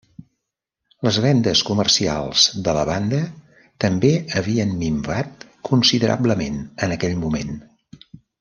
[1.07, 3.19] Les vendes comercials de la banda
[3.85, 7.55] també havien minvat considerablement en aquell moment.